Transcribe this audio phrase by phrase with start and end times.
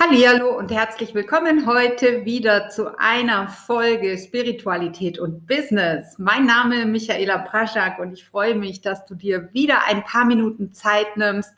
[0.00, 6.14] Hallo und herzlich willkommen heute wieder zu einer Folge Spiritualität und Business.
[6.18, 10.24] Mein Name ist Michaela Praschak und ich freue mich, dass du dir wieder ein paar
[10.24, 11.52] Minuten Zeit nimmst,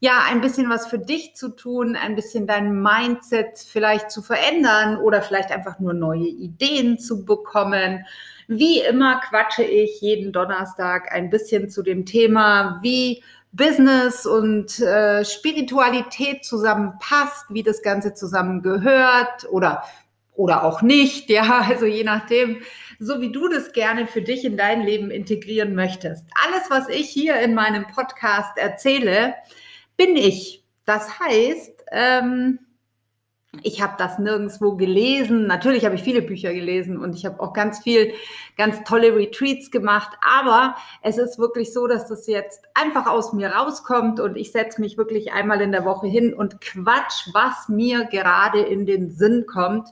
[0.00, 4.96] ja, ein bisschen was für dich zu tun, ein bisschen dein Mindset vielleicht zu verändern
[4.96, 8.04] oder vielleicht einfach nur neue Ideen zu bekommen.
[8.48, 13.22] Wie immer quatsche ich jeden Donnerstag ein bisschen zu dem Thema, wie
[13.52, 19.82] Business und äh, Spiritualität zusammenpasst, wie das Ganze zusammengehört oder
[20.40, 22.62] oder auch nicht, ja, also je nachdem,
[22.98, 26.24] so wie du das gerne für dich in dein Leben integrieren möchtest.
[26.46, 29.34] Alles, was ich hier in meinem Podcast erzähle,
[29.96, 30.64] bin ich.
[30.86, 32.58] Das heißt, ähm,
[33.62, 35.46] ich habe das nirgendwo gelesen.
[35.46, 38.12] Natürlich habe ich viele Bücher gelesen und ich habe auch ganz viel,
[38.56, 40.16] ganz tolle Retreats gemacht.
[40.24, 44.80] Aber es ist wirklich so, dass das jetzt einfach aus mir rauskommt und ich setze
[44.80, 49.46] mich wirklich einmal in der Woche hin und quatsch, was mir gerade in den Sinn
[49.46, 49.88] kommt.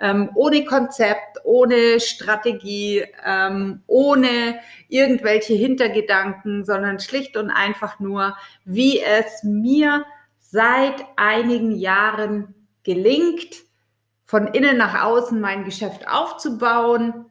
[0.00, 9.00] Ähm, ohne Konzept, ohne Strategie, ähm, ohne irgendwelche Hintergedanken, sondern schlicht und einfach nur, wie
[9.00, 10.06] es mir
[10.38, 13.64] seit einigen Jahren gelingt,
[14.24, 17.26] von innen nach außen mein Geschäft aufzubauen.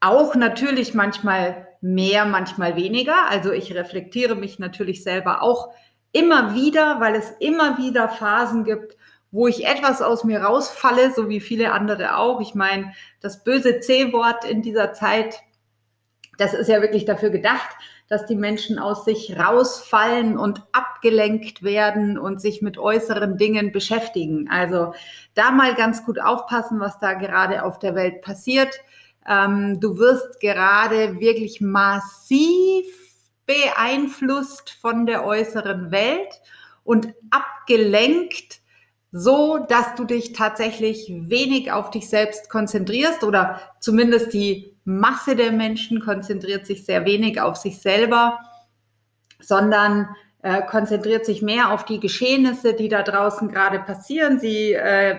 [0.00, 3.28] Auch natürlich manchmal mehr, manchmal weniger.
[3.28, 5.72] Also ich reflektiere mich natürlich selber auch
[6.12, 8.96] immer wieder, weil es immer wieder Phasen gibt,
[9.30, 12.40] wo ich etwas aus mir rausfalle, so wie viele andere auch.
[12.40, 15.40] Ich meine, das böse C-Wort in dieser Zeit,
[16.36, 17.76] das ist ja wirklich dafür gedacht,
[18.10, 24.48] dass die Menschen aus sich rausfallen und abgelenkt werden und sich mit äußeren Dingen beschäftigen.
[24.50, 24.92] Also
[25.34, 28.80] da mal ganz gut aufpassen, was da gerade auf der Welt passiert.
[29.28, 32.86] Ähm, du wirst gerade wirklich massiv
[33.46, 36.40] beeinflusst von der äußeren Welt
[36.82, 38.58] und abgelenkt
[39.12, 45.52] so, dass du dich tatsächlich wenig auf dich selbst konzentrierst oder zumindest die Masse der
[45.52, 48.38] Menschen konzentriert sich sehr wenig auf sich selber,
[49.40, 50.08] sondern
[50.42, 54.40] äh, konzentriert sich mehr auf die Geschehnisse, die da draußen gerade passieren.
[54.40, 55.18] Sie äh,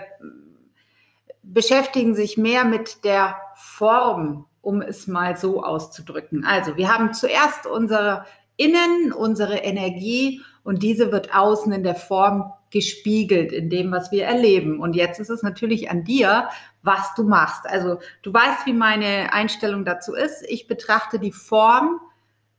[1.44, 6.46] beschäftigen sich mehr mit der Form, um es mal so auszudrücken.
[6.46, 8.26] Also wir haben zuerst unsere
[8.58, 14.26] Innen, unsere Energie und diese wird außen in der Form gespiegelt in dem, was wir
[14.26, 14.80] erleben.
[14.80, 16.50] Und jetzt ist es natürlich an dir,
[16.82, 17.68] was du machst.
[17.68, 20.44] Also du weißt, wie meine Einstellung dazu ist.
[20.48, 22.00] Ich betrachte die Form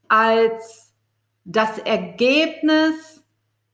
[0.09, 0.93] als
[1.45, 3.25] das Ergebnis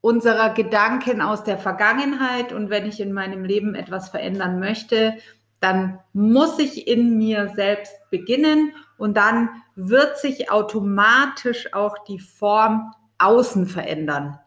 [0.00, 2.52] unserer Gedanken aus der Vergangenheit.
[2.52, 5.18] Und wenn ich in meinem Leben etwas verändern möchte,
[5.60, 12.92] dann muss ich in mir selbst beginnen und dann wird sich automatisch auch die Form
[13.18, 14.38] außen verändern.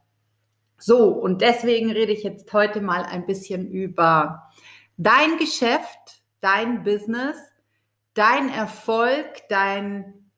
[0.84, 4.50] So, und deswegen rede ich jetzt heute mal ein bisschen über
[4.97, 7.38] dein Geschäft, dein Business,
[8.16, 10.31] dein Erfolg, dein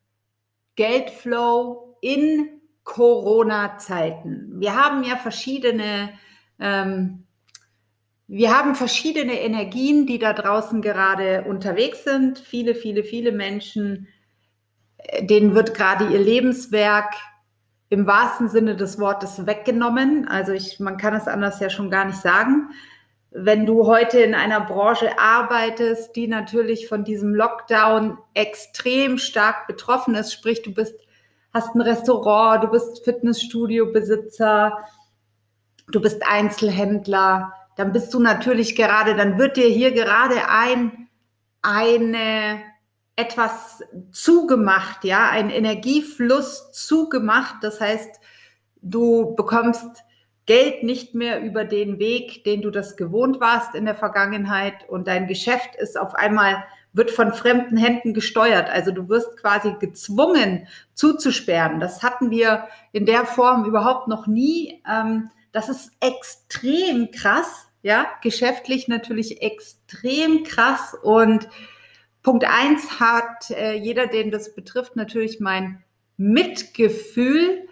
[0.76, 4.59] Geldflow in Corona-Zeiten.
[4.59, 6.09] Wir haben ja verschiedene,
[6.60, 7.25] ähm,
[8.28, 12.38] wir haben verschiedene Energien, die da draußen gerade unterwegs sind.
[12.38, 14.10] Viele, viele, viele Menschen,
[14.98, 17.14] äh, denen wird gerade ihr Lebenswerk
[17.94, 20.28] im wahrsten Sinne des Wortes weggenommen.
[20.28, 22.72] Also ich, man kann es anders ja schon gar nicht sagen.
[23.30, 30.16] Wenn du heute in einer Branche arbeitest, die natürlich von diesem Lockdown extrem stark betroffen
[30.16, 31.00] ist, sprich du bist,
[31.54, 34.80] hast ein Restaurant, du bist Fitnessstudio-Besitzer,
[35.92, 41.10] du bist Einzelhändler, dann bist du natürlich gerade, dann wird dir hier gerade ein,
[41.62, 42.60] eine
[43.16, 47.56] etwas zugemacht, ja, ein Energiefluss zugemacht.
[47.62, 48.19] Das heißt,
[48.81, 50.03] du bekommst
[50.46, 55.07] Geld nicht mehr über den Weg, den du das gewohnt warst in der Vergangenheit und
[55.07, 56.63] dein Geschäft ist auf einmal
[56.94, 58.69] wird von fremden Händen gesteuert.
[58.69, 61.80] Also du wirst quasi gezwungen zuzusperren.
[61.80, 64.81] Das hatten wir in der Form überhaupt noch nie.
[64.90, 71.48] Ähm, das ist extrem krass, ja, geschäftlich natürlich extrem krass und
[72.24, 75.84] Punkt eins hat äh, jeder, den das betrifft, natürlich mein
[76.18, 77.68] Mitgefühl.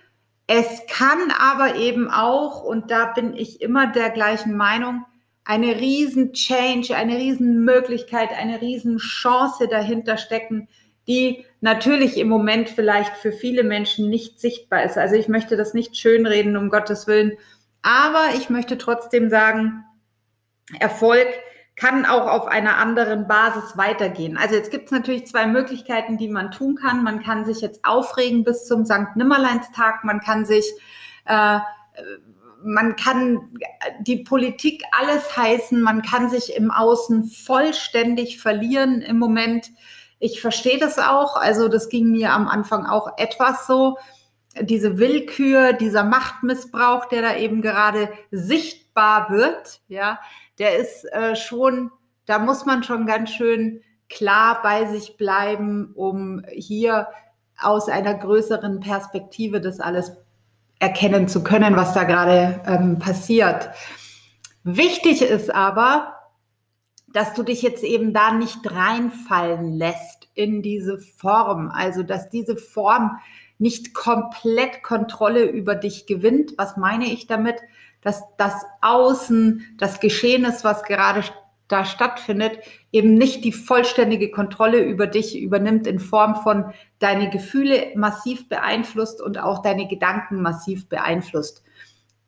[0.45, 5.05] Es kann aber eben auch, und da bin ich immer der gleichen Meinung,
[5.45, 10.67] eine riesen Change, eine riesen Möglichkeit, eine riesen Chance dahinter stecken,
[11.07, 14.97] die natürlich im Moment vielleicht für viele Menschen nicht sichtbar ist.
[14.97, 17.37] Also ich möchte das nicht schönreden, um Gottes Willen.
[17.81, 19.83] Aber ich möchte trotzdem sagen,
[20.79, 21.27] Erfolg
[21.75, 24.37] kann auch auf einer anderen Basis weitergehen.
[24.37, 27.03] Also jetzt gibt es natürlich zwei Möglichkeiten, die man tun kann.
[27.03, 30.03] Man kann sich jetzt aufregen bis zum Sankt Nimmerleinstag.
[30.03, 30.65] Man kann sich
[31.25, 31.59] äh,
[32.63, 33.49] man kann
[33.99, 39.71] die Politik alles heißen, man kann sich im Außen vollständig verlieren im Moment.
[40.19, 43.97] Ich verstehe das auch, also das ging mir am Anfang auch etwas so.
[44.59, 50.19] Diese Willkür, dieser Machtmissbrauch, der da eben gerade sichtbar wird, ja,
[50.59, 51.91] der ist äh, schon,
[52.25, 57.07] da muss man schon ganz schön klar bei sich bleiben, um hier
[57.59, 60.11] aus einer größeren Perspektive das alles
[60.79, 63.69] erkennen zu können, was da gerade ähm, passiert.
[64.63, 66.15] Wichtig ist aber,
[67.07, 72.57] dass du dich jetzt eben da nicht reinfallen lässt in diese Form, also dass diese
[72.57, 73.19] Form
[73.59, 76.53] nicht komplett Kontrolle über dich gewinnt.
[76.57, 77.57] Was meine ich damit?
[78.01, 81.23] Dass das Außen, das Geschehen ist, was gerade
[81.67, 82.59] da stattfindet,
[82.91, 89.21] eben nicht die vollständige Kontrolle über dich übernimmt in Form von deine Gefühle massiv beeinflusst
[89.21, 91.63] und auch deine Gedanken massiv beeinflusst.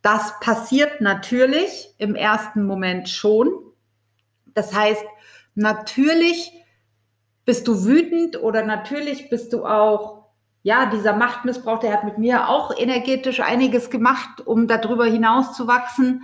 [0.01, 3.49] Das passiert natürlich im ersten Moment schon.
[4.53, 5.03] Das heißt,
[5.55, 6.51] natürlich
[7.45, 10.12] bist du wütend oder natürlich bist du auch,
[10.63, 15.67] ja, dieser Machtmissbrauch, der hat mit mir auch energetisch einiges gemacht, um darüber hinaus zu
[15.67, 16.23] wachsen.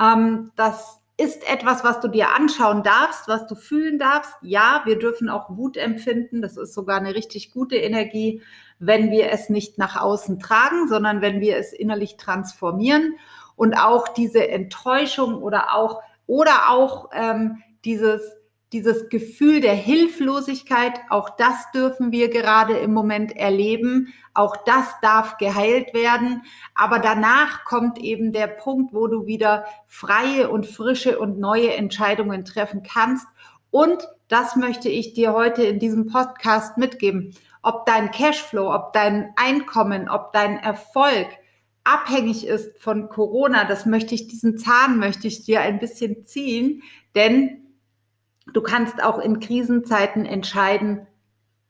[0.00, 4.32] Ähm, das ist etwas, was du dir anschauen darfst, was du fühlen darfst.
[4.42, 6.40] Ja, wir dürfen auch Wut empfinden.
[6.40, 8.42] Das ist sogar eine richtig gute Energie,
[8.78, 13.16] wenn wir es nicht nach außen tragen, sondern wenn wir es innerlich transformieren.
[13.56, 18.20] Und auch diese Enttäuschung oder auch, oder auch ähm, dieses,
[18.74, 24.12] dieses Gefühl der Hilflosigkeit, auch das dürfen wir gerade im Moment erleben.
[24.34, 26.42] Auch das darf geheilt werden.
[26.74, 32.44] Aber danach kommt eben der Punkt, wo du wieder freie und frische und neue Entscheidungen
[32.44, 33.26] treffen kannst.
[33.70, 37.32] Und das möchte ich dir heute in diesem Podcast mitgeben.
[37.62, 41.28] Ob dein Cashflow, ob dein Einkommen, ob dein Erfolg
[41.84, 46.82] abhängig ist von Corona, das möchte ich, diesen Zahn möchte ich dir ein bisschen ziehen,
[47.14, 47.63] denn
[48.52, 51.06] du kannst auch in Krisenzeiten entscheiden,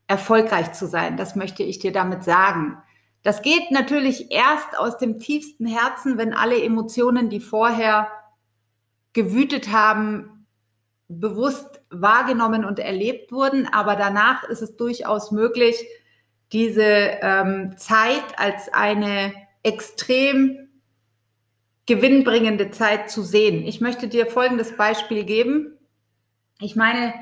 [0.06, 1.16] erfolgreich zu sein.
[1.16, 2.78] Das möchte ich dir damit sagen.
[3.22, 8.08] Das geht natürlich erst aus dem tiefsten Herzen, wenn alle Emotionen, die vorher
[9.14, 10.46] gewütet haben,
[11.08, 13.66] bewusst wahrgenommen und erlebt wurden.
[13.72, 15.76] Aber danach ist es durchaus möglich,
[16.52, 19.32] diese ähm, Zeit als eine
[19.62, 20.68] extrem
[21.86, 23.66] gewinnbringende Zeit zu sehen.
[23.66, 25.73] Ich möchte dir folgendes Beispiel geben.
[26.60, 27.14] Ich meine,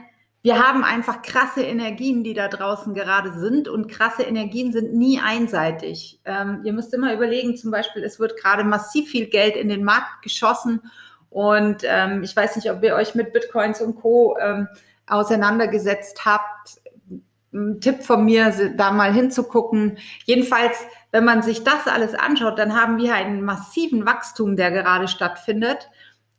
[0.42, 5.20] wir haben einfach krasse Energien, die da draußen gerade sind und krasse Energien sind nie
[5.20, 6.20] einseitig.
[6.24, 9.84] Ähm, ihr müsst immer überlegen, zum Beispiel, es wird gerade massiv viel Geld in den
[9.84, 10.80] Markt geschossen
[11.30, 14.36] und ähm, ich weiß nicht, ob ihr euch mit Bitcoins und Co.
[14.38, 14.68] Ähm,
[15.06, 16.80] auseinandergesetzt habt.
[17.52, 19.98] Ein Tipp von mir, da mal hinzugucken.
[20.24, 20.76] Jedenfalls,
[21.10, 25.90] wenn man sich das alles anschaut, dann haben wir einen massiven Wachstum, der gerade stattfindet.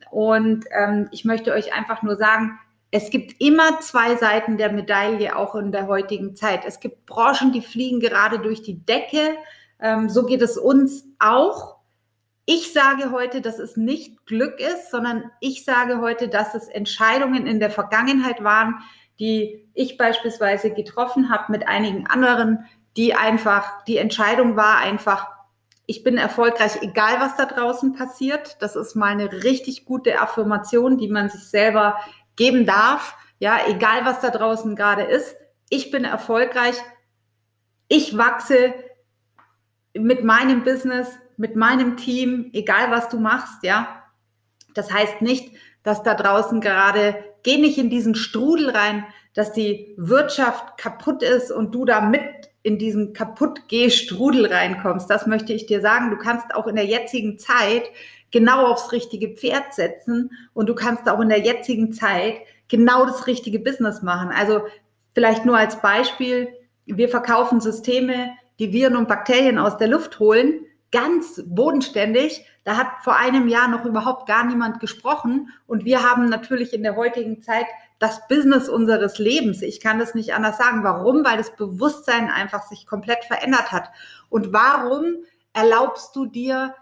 [0.09, 2.59] Und ähm, ich möchte euch einfach nur sagen,
[2.95, 6.63] es gibt immer zwei Seiten der Medaille, auch in der heutigen Zeit.
[6.63, 9.35] Es gibt Branchen, die fliegen gerade durch die Decke.
[9.79, 11.77] Ähm, so geht es uns auch.
[12.45, 17.47] Ich sage heute, dass es nicht Glück ist, sondern ich sage heute, dass es Entscheidungen
[17.47, 18.75] in der Vergangenheit waren,
[19.19, 25.29] die ich beispielsweise getroffen habe mit einigen anderen, die einfach, die Entscheidung war einfach,
[25.87, 28.61] ich bin erfolgreich, egal was da draußen passiert.
[28.61, 31.97] Das ist mal eine richtig gute Affirmation, die man sich selber
[32.35, 33.15] geben darf.
[33.39, 35.35] Ja, egal was da draußen gerade ist.
[35.69, 36.75] Ich bin erfolgreich.
[37.87, 38.73] Ich wachse
[39.93, 44.03] mit meinem Business, mit meinem Team, egal was du machst, ja.
[44.73, 49.93] Das heißt nicht, dass da draußen gerade, geh nicht in diesen Strudel rein, dass die
[49.97, 52.21] Wirtschaft kaputt ist und du da mit
[52.63, 55.09] in diesen kaputt geh Strudel reinkommst.
[55.09, 56.11] Das möchte ich dir sagen.
[56.11, 57.83] Du kannst auch in der jetzigen Zeit
[58.33, 63.27] genau aufs richtige Pferd setzen und du kannst auch in der jetzigen Zeit genau das
[63.27, 64.31] richtige Business machen.
[64.35, 64.63] Also
[65.13, 66.49] vielleicht nur als Beispiel,
[66.85, 72.45] wir verkaufen Systeme, die Viren und Bakterien aus der Luft holen, ganz bodenständig.
[72.63, 76.81] Da hat vor einem Jahr noch überhaupt gar niemand gesprochen und wir haben natürlich in
[76.81, 77.67] der heutigen Zeit
[77.99, 79.61] das Business unseres Lebens.
[79.61, 80.83] Ich kann das nicht anders sagen.
[80.83, 81.23] Warum?
[81.23, 83.91] Weil das Bewusstsein einfach sich komplett verändert hat.
[84.29, 85.23] Und warum
[85.53, 86.73] erlaubst du dir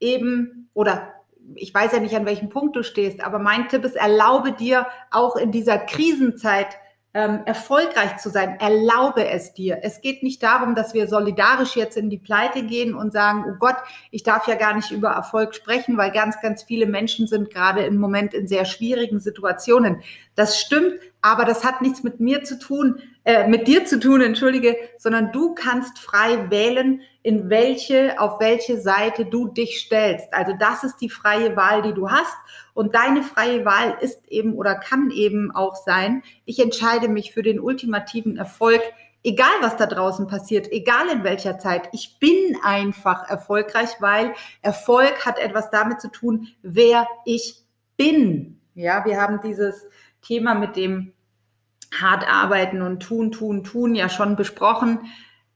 [0.00, 1.12] eben, oder
[1.54, 4.86] ich weiß ja nicht, an welchem Punkt du stehst, aber mein Tipp ist, erlaube dir
[5.10, 6.76] auch in dieser Krisenzeit
[7.16, 8.60] ähm, erfolgreich zu sein.
[8.60, 9.78] Erlaube es dir.
[9.80, 13.56] Es geht nicht darum, dass wir solidarisch jetzt in die Pleite gehen und sagen, oh
[13.58, 13.76] Gott,
[14.10, 17.86] ich darf ja gar nicht über Erfolg sprechen, weil ganz, ganz viele Menschen sind gerade
[17.86, 20.02] im Moment in sehr schwierigen Situationen.
[20.34, 24.20] Das stimmt, aber das hat nichts mit mir zu tun, äh, mit dir zu tun,
[24.20, 30.32] entschuldige, sondern du kannst frei wählen, in welche, auf welche Seite du dich stellst.
[30.32, 32.36] Also das ist die freie Wahl, die du hast.
[32.72, 37.42] Und deine freie Wahl ist eben oder kann eben auch sein, ich entscheide mich für
[37.42, 38.80] den ultimativen Erfolg,
[39.24, 41.88] egal was da draußen passiert, egal in welcher Zeit.
[41.90, 47.64] Ich bin einfach erfolgreich, weil Erfolg hat etwas damit zu tun, wer ich
[47.96, 48.60] bin.
[48.76, 49.84] Ja, wir haben dieses
[50.22, 51.12] Thema mit dem
[52.00, 55.00] hart arbeiten und tun, tun, tun ja schon besprochen.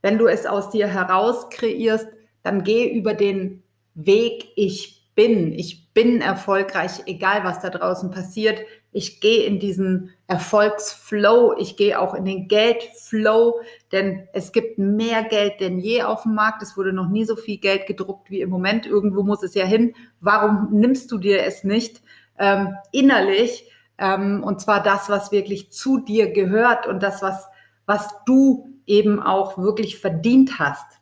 [0.01, 2.07] Wenn du es aus dir heraus kreierst,
[2.43, 5.53] dann geh über den Weg, ich bin.
[5.53, 8.61] Ich bin erfolgreich, egal was da draußen passiert.
[8.93, 11.55] Ich gehe in diesen Erfolgsflow.
[11.57, 16.35] Ich gehe auch in den Geldflow, denn es gibt mehr Geld denn je auf dem
[16.35, 16.61] Markt.
[16.61, 18.85] Es wurde noch nie so viel Geld gedruckt wie im Moment.
[18.85, 19.93] Irgendwo muss es ja hin.
[20.19, 22.01] Warum nimmst du dir es nicht
[22.37, 23.69] ähm, innerlich?
[23.97, 27.47] Ähm, und zwar das, was wirklich zu dir gehört und das, was,
[27.85, 30.99] was du eben auch wirklich verdient hast.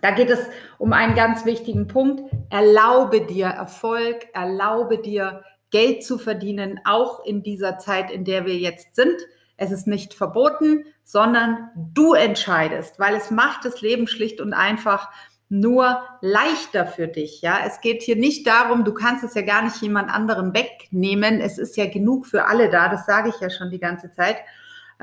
[0.00, 0.38] Da geht es
[0.78, 2.22] um einen ganz wichtigen Punkt.
[2.50, 8.56] Erlaube dir Erfolg, erlaube dir Geld zu verdienen, auch in dieser Zeit, in der wir
[8.56, 9.16] jetzt sind.
[9.56, 15.10] Es ist nicht verboten, sondern du entscheidest, weil es macht das Leben schlicht und einfach
[15.48, 17.42] nur leichter für dich.
[17.42, 21.40] Ja, es geht hier nicht darum, du kannst es ja gar nicht jemand anderen wegnehmen.
[21.40, 22.88] Es ist ja genug für alle da.
[22.88, 24.36] Das sage ich ja schon die ganze Zeit.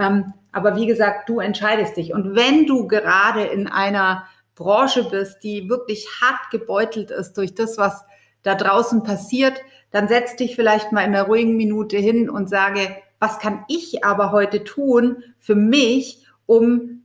[0.02, 2.14] Ähm, aber wie gesagt, du entscheidest dich.
[2.14, 7.78] Und wenn du gerade in einer Branche bist, die wirklich hart gebeutelt ist durch das,
[7.78, 8.04] was
[8.44, 12.96] da draußen passiert, dann setz dich vielleicht mal in einer ruhigen Minute hin und sage,
[13.20, 17.04] was kann ich aber heute tun für mich, um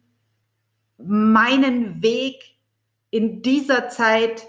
[0.99, 2.57] meinen Weg
[3.11, 4.47] in dieser Zeit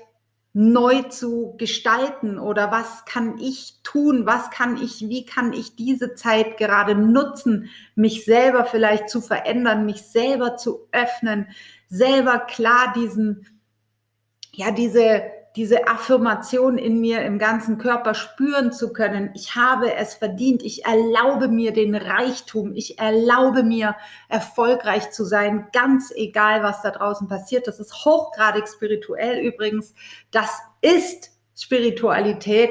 [0.59, 6.15] neu zu gestalten oder was kann ich tun, was kann ich, wie kann ich diese
[6.15, 11.47] Zeit gerade nutzen, mich selber vielleicht zu verändern, mich selber zu öffnen,
[11.89, 13.45] selber klar diesen,
[14.51, 15.21] ja, diese
[15.57, 19.31] diese Affirmation in mir im ganzen Körper spüren zu können.
[19.33, 20.61] Ich habe es verdient.
[20.61, 22.73] Ich erlaube mir den Reichtum.
[22.75, 23.95] Ich erlaube mir
[24.29, 27.67] erfolgreich zu sein, ganz egal, was da draußen passiert.
[27.67, 29.95] Das ist hochgradig spirituell übrigens.
[30.29, 32.69] Das ist Spiritualität,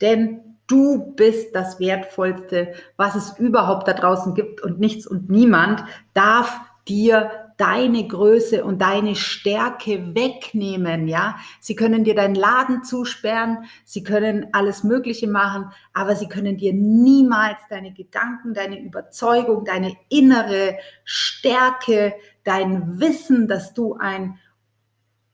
[0.00, 5.82] denn du bist das Wertvollste, was es überhaupt da draußen gibt und nichts und niemand
[6.14, 11.36] darf dir deine Größe und deine Stärke wegnehmen, ja.
[11.60, 16.72] Sie können dir deinen Laden zusperren, sie können alles Mögliche machen, aber sie können dir
[16.72, 24.38] niemals deine Gedanken, deine Überzeugung, deine innere Stärke, dein Wissen, dass du ein,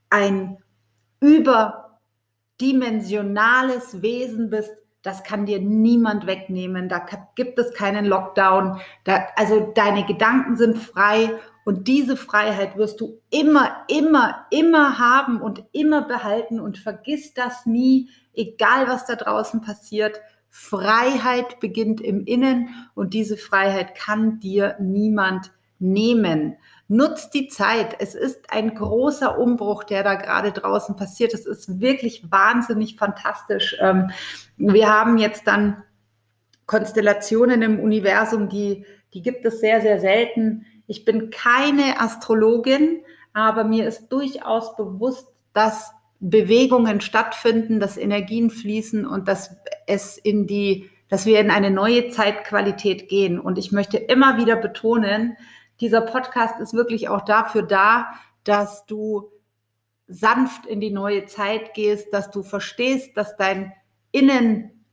[0.09, 0.57] ein
[1.21, 4.73] überdimensionales Wesen bist,
[5.04, 6.88] das kann dir niemand wegnehmen.
[6.88, 7.06] Da
[7.37, 8.80] gibt es keinen Lockdown.
[9.04, 11.30] Da, also deine Gedanken sind frei
[11.66, 17.66] und diese Freiheit wirst du immer, immer, immer haben und immer behalten und vergiss das
[17.66, 20.20] nie, egal was da draußen passiert.
[20.49, 26.56] Freiheit beginnt im Innen und diese Freiheit kann dir niemand nehmen.
[26.88, 27.96] Nutz die Zeit.
[27.98, 31.32] Es ist ein großer Umbruch, der da gerade draußen passiert.
[31.32, 33.76] Es ist wirklich wahnsinnig fantastisch.
[33.80, 34.10] Ähm,
[34.56, 35.82] wir haben jetzt dann
[36.66, 43.64] Konstellationen im Universum, die, die gibt es sehr, sehr selten ich bin keine Astrologin, aber
[43.64, 50.90] mir ist durchaus bewusst, dass Bewegungen stattfinden, dass Energien fließen und dass es in die,
[51.08, 53.38] dass wir in eine neue Zeitqualität gehen.
[53.38, 55.36] Und ich möchte immer wieder betonen,
[55.81, 58.14] dieser Podcast ist wirklich auch dafür da,
[58.45, 59.31] dass du
[60.07, 63.73] sanft in die neue Zeit gehst, dass du verstehst, dass dein
[64.12, 64.85] Innen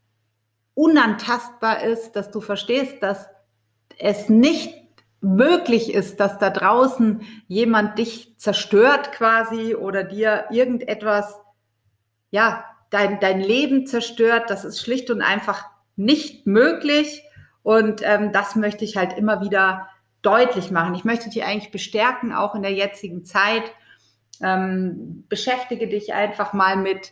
[0.73, 3.27] unantastbar ist, dass du verstehst, dass
[3.99, 4.73] es nicht
[5.19, 11.39] möglich ist, dass da draußen jemand dich zerstört quasi oder dir irgendetwas,
[12.31, 17.23] ja, dein, dein Leben zerstört, das ist schlicht und einfach nicht möglich.
[17.63, 19.87] Und ähm, das möchte ich halt immer wieder
[20.21, 20.95] deutlich machen.
[20.95, 23.63] Ich möchte dich eigentlich bestärken, auch in der jetzigen Zeit.
[24.41, 27.11] Ähm, beschäftige dich einfach mal mit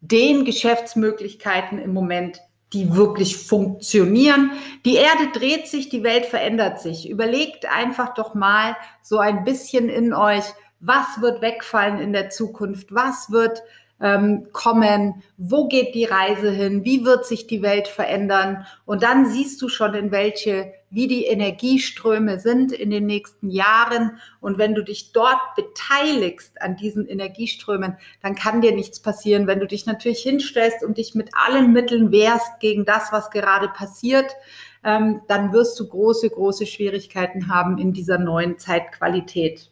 [0.00, 2.40] den Geschäftsmöglichkeiten im Moment,
[2.72, 4.52] die wirklich funktionieren.
[4.84, 7.08] Die Erde dreht sich, die Welt verändert sich.
[7.08, 10.44] Überlegt einfach doch mal so ein bisschen in euch,
[10.78, 13.62] was wird wegfallen in der Zukunft, was wird
[14.00, 15.22] ähm, kommen?
[15.36, 16.84] Wo geht die Reise hin?
[16.84, 18.66] Wie wird sich die Welt verändern?
[18.86, 24.18] Und dann siehst du schon, in welche, wie die Energieströme sind in den nächsten Jahren.
[24.40, 29.46] Und wenn du dich dort beteiligst an diesen Energieströmen, dann kann dir nichts passieren.
[29.46, 33.68] Wenn du dich natürlich hinstellst und dich mit allen Mitteln wehrst gegen das, was gerade
[33.68, 34.34] passiert,
[34.82, 39.70] ähm, dann wirst du große, große Schwierigkeiten haben in dieser neuen Zeitqualität.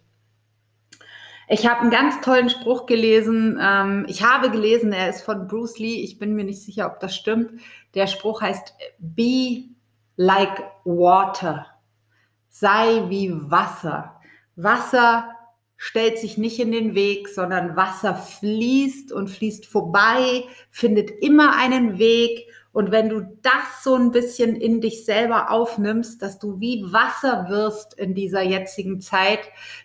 [1.50, 3.58] Ich habe einen ganz tollen Spruch gelesen.
[3.60, 6.02] Ähm, ich habe gelesen, er ist von Bruce Lee.
[6.02, 7.60] Ich bin mir nicht sicher, ob das stimmt.
[7.94, 9.64] Der Spruch heißt, be
[10.16, 11.66] like water.
[12.50, 14.20] Sei wie Wasser.
[14.56, 15.30] Wasser
[15.76, 21.98] stellt sich nicht in den Weg, sondern Wasser fließt und fließt vorbei, findet immer einen
[21.98, 22.46] Weg
[22.78, 27.46] und wenn du das so ein bisschen in dich selber aufnimmst, dass du wie Wasser
[27.48, 29.40] wirst in dieser jetzigen Zeit,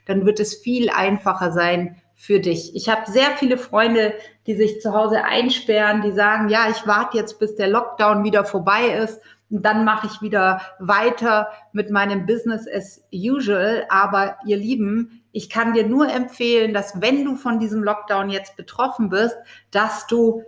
[0.06, 2.76] dann wird es viel einfacher sein für dich.
[2.76, 4.14] Ich habe sehr viele Freunde,
[4.46, 8.46] die sich zu Hause einsperren, die sagen, ja, ich warte jetzt, bis der Lockdown wieder
[8.46, 9.20] vorbei ist
[9.50, 13.88] und dann mache ich wieder weiter mit meinem Business as usual.
[13.90, 18.56] Aber ihr Lieben, ich kann dir nur empfehlen, dass wenn du von diesem Lockdown jetzt
[18.56, 19.36] betroffen bist,
[19.72, 20.44] dass du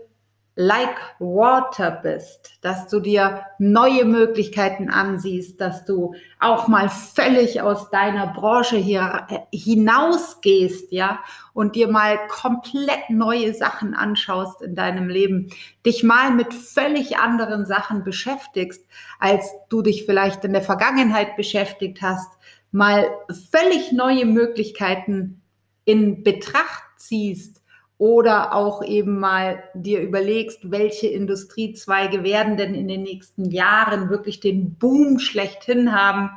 [0.58, 7.90] like water bist, dass du dir neue Möglichkeiten ansiehst, dass du auch mal völlig aus
[7.90, 11.20] deiner Branche hier äh, hinausgehst, ja,
[11.54, 15.50] und dir mal komplett neue Sachen anschaust in deinem Leben,
[15.86, 18.86] dich mal mit völlig anderen Sachen beschäftigst,
[19.20, 22.32] als du dich vielleicht in der Vergangenheit beschäftigt hast,
[22.72, 23.10] mal
[23.52, 25.42] völlig neue Möglichkeiten
[25.84, 27.62] in Betracht ziehst
[27.98, 34.40] oder auch eben mal dir überlegst, welche Industriezweige werden denn in den nächsten Jahren wirklich
[34.40, 36.32] den Boom schlechthin haben.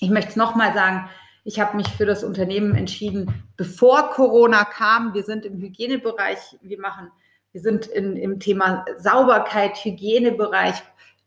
[0.00, 1.08] Ich möchte es nochmal sagen,
[1.44, 5.12] ich habe mich für das Unternehmen entschieden, bevor Corona kam.
[5.12, 7.10] Wir sind im Hygienebereich, wir machen,
[7.50, 10.82] wir sind in, im Thema Sauberkeit, Hygienebereich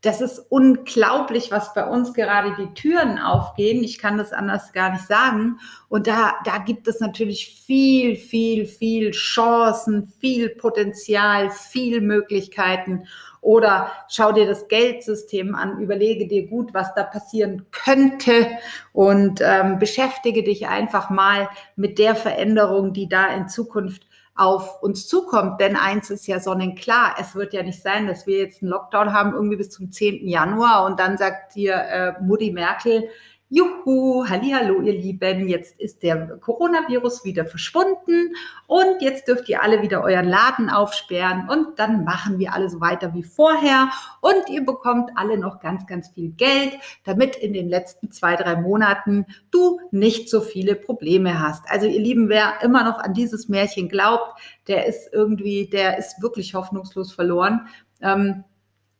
[0.06, 3.82] das ist unglaublich, was bei uns gerade die Türen aufgehen.
[3.82, 5.58] Ich kann das anders gar nicht sagen.
[5.88, 13.08] Und da, da gibt es natürlich viel, viel, viel Chancen, viel Potenzial, viel Möglichkeiten.
[13.40, 18.46] Oder schau dir das Geldsystem an, überlege dir gut, was da passieren könnte
[18.92, 24.05] und ähm, beschäftige dich einfach mal mit der Veränderung, die da in Zukunft
[24.36, 25.60] auf uns zukommt.
[25.60, 29.12] Denn eins ist ja sonnenklar, es wird ja nicht sein, dass wir jetzt einen Lockdown
[29.12, 30.28] haben, irgendwie bis zum 10.
[30.28, 33.08] Januar und dann sagt dir äh, Mutti Merkel,
[33.48, 38.34] Juhu, hallo ihr Lieben, jetzt ist der Coronavirus wieder verschwunden
[38.66, 42.80] und jetzt dürft ihr alle wieder euren Laden aufsperren und dann machen wir alle so
[42.80, 46.72] weiter wie vorher und ihr bekommt alle noch ganz, ganz viel Geld,
[47.04, 51.70] damit in den letzten zwei, drei Monaten du nicht so viele Probleme hast.
[51.70, 56.20] Also ihr Lieben, wer immer noch an dieses Märchen glaubt, der ist irgendwie, der ist
[56.20, 57.68] wirklich hoffnungslos verloren.
[58.02, 58.42] Ähm,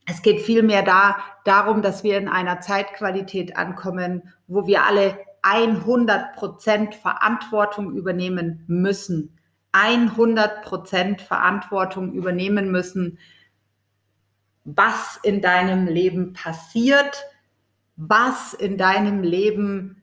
[0.06, 6.34] es geht vielmehr da, darum, dass wir in einer Zeitqualität ankommen, wo wir alle 100
[6.36, 9.36] Prozent Verantwortung übernehmen müssen.
[9.72, 13.18] 100 Prozent Verantwortung übernehmen müssen,
[14.64, 17.24] was in deinem Leben passiert,
[17.96, 20.02] was in deinem Leben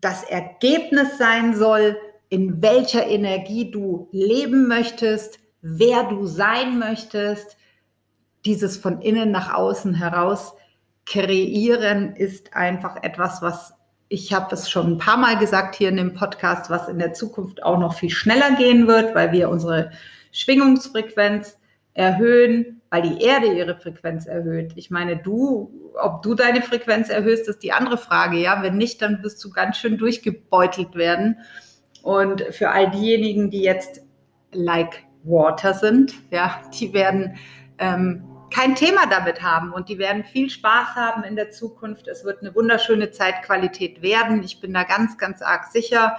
[0.00, 1.96] das Ergebnis sein soll,
[2.28, 7.56] in welcher Energie du leben möchtest, wer du sein möchtest,
[8.44, 10.54] dieses von innen nach außen heraus
[11.06, 13.74] kreieren ist einfach etwas, was
[14.08, 17.14] ich habe es schon ein paar Mal gesagt hier in dem Podcast, was in der
[17.14, 19.90] Zukunft auch noch viel schneller gehen wird, weil wir unsere
[20.30, 21.58] Schwingungsfrequenz
[21.94, 24.72] erhöhen, weil die Erde ihre Frequenz erhöht.
[24.76, 28.38] Ich meine, du, ob du deine Frequenz erhöhst, ist die andere Frage.
[28.38, 31.38] Ja, wenn nicht, dann wirst du ganz schön durchgebeutelt werden.
[32.02, 34.02] Und für all diejenigen, die jetzt
[34.52, 37.36] like water sind, ja, die werden
[37.78, 38.24] ähm,
[38.54, 42.06] kein Thema damit haben und die werden viel Spaß haben in der Zukunft.
[42.06, 44.44] Es wird eine wunderschöne Zeitqualität werden.
[44.44, 46.18] Ich bin da ganz, ganz arg sicher.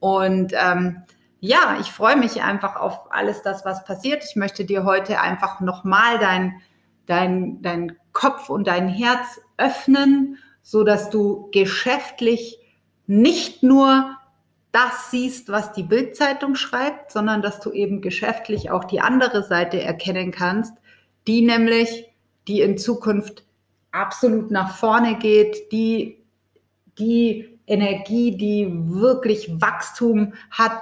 [0.00, 1.02] Und ähm,
[1.40, 4.24] ja, ich freue mich einfach auf alles das, was passiert.
[4.24, 6.54] Ich möchte dir heute einfach nochmal dein,
[7.04, 12.58] dein, dein Kopf und dein Herz öffnen, so dass du geschäftlich
[13.06, 14.16] nicht nur
[14.72, 19.82] das siehst, was die Bildzeitung schreibt, sondern dass du eben geschäftlich auch die andere Seite
[19.82, 20.72] erkennen kannst,
[21.28, 22.06] die nämlich,
[22.48, 23.44] die in Zukunft
[23.92, 26.24] absolut nach vorne geht, die,
[26.98, 30.80] die Energie, die wirklich Wachstum hat,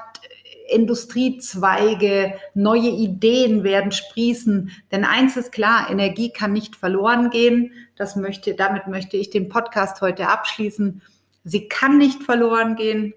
[0.68, 4.70] Industriezweige, neue Ideen werden sprießen.
[4.90, 7.72] Denn eins ist klar, Energie kann nicht verloren gehen.
[7.96, 11.02] Das möchte, damit möchte ich den Podcast heute abschließen.
[11.44, 13.14] Sie kann nicht verloren gehen.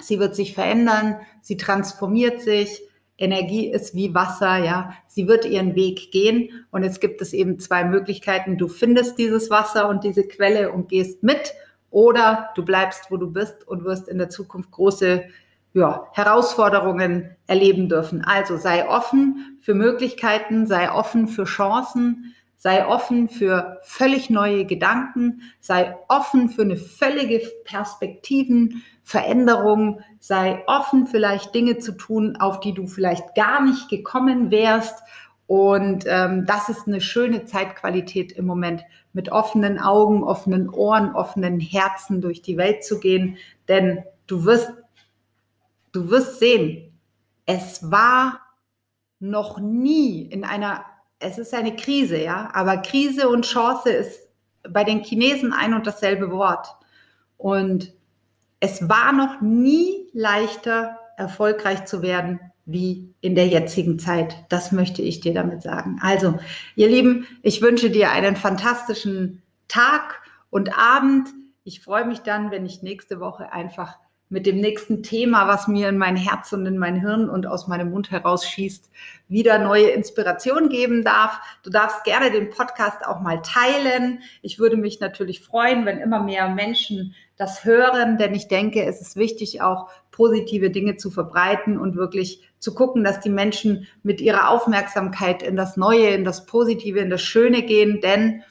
[0.00, 1.20] Sie wird sich verändern.
[1.40, 2.82] Sie transformiert sich.
[3.18, 4.92] Energie ist wie Wasser, ja.
[5.06, 8.58] Sie wird ihren Weg gehen und jetzt gibt es eben zwei Möglichkeiten.
[8.58, 11.54] Du findest dieses Wasser und diese Quelle und gehst mit
[11.90, 15.24] oder du bleibst, wo du bist und wirst in der Zukunft große
[15.72, 18.24] ja, Herausforderungen erleben dürfen.
[18.24, 25.42] Also sei offen für Möglichkeiten, sei offen für Chancen, sei offen für völlig neue Gedanken,
[25.60, 32.86] sei offen für eine völlige Perspektivenveränderung, sei offen vielleicht Dinge zu tun, auf die du
[32.86, 34.98] vielleicht gar nicht gekommen wärst.
[35.46, 41.60] Und ähm, das ist eine schöne Zeitqualität im Moment, mit offenen Augen, offenen Ohren, offenen
[41.60, 43.36] Herzen durch die Welt zu gehen.
[43.68, 44.72] Denn du wirst
[45.96, 46.92] Du wirst sehen,
[47.46, 48.42] es war
[49.18, 50.84] noch nie in einer,
[51.18, 54.28] es ist eine Krise, ja, aber Krise und Chance ist
[54.68, 56.68] bei den Chinesen ein und dasselbe Wort.
[57.36, 57.92] Und
[58.60, 64.44] es war noch nie leichter, erfolgreich zu werden wie in der jetzigen Zeit.
[64.48, 65.98] Das möchte ich dir damit sagen.
[66.02, 66.38] Also,
[66.74, 71.28] ihr Lieben, ich wünsche dir einen fantastischen Tag und Abend.
[71.64, 73.96] Ich freue mich dann, wenn ich nächste Woche einfach
[74.28, 77.68] mit dem nächsten Thema, was mir in mein Herz und in mein Hirn und aus
[77.68, 78.90] meinem Mund herausschießt,
[79.28, 81.38] wieder neue Inspiration geben darf.
[81.62, 84.20] Du darfst gerne den Podcast auch mal teilen.
[84.42, 89.00] Ich würde mich natürlich freuen, wenn immer mehr Menschen das hören, denn ich denke, es
[89.00, 94.20] ist wichtig, auch positive Dinge zu verbreiten und wirklich zu gucken, dass die Menschen mit
[94.20, 98.42] ihrer Aufmerksamkeit in das Neue, in das Positive, in das Schöne gehen, denn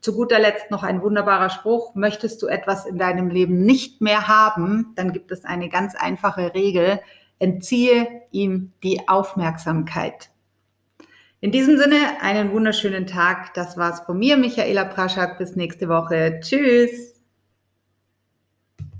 [0.00, 1.94] zu guter Letzt noch ein wunderbarer Spruch.
[1.94, 6.54] Möchtest du etwas in deinem Leben nicht mehr haben, dann gibt es eine ganz einfache
[6.54, 7.00] Regel.
[7.38, 10.30] Entziehe ihm die Aufmerksamkeit.
[11.42, 13.54] In diesem Sinne, einen wunderschönen Tag.
[13.54, 15.38] Das war's von mir, Michaela Praschak.
[15.38, 16.40] Bis nächste Woche.
[16.42, 17.19] Tschüss.